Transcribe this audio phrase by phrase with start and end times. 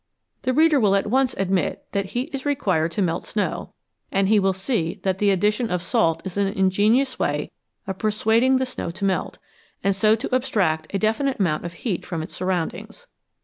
[0.41, 3.71] The reader will at once admit that heat is required to melt snow,
[4.11, 7.51] and he will see that the addition of salt is an ingenious way
[7.85, 9.37] of persuading the snow to melt,
[9.83, 13.05] and so to abstract a definite amount of heat from its surroundings.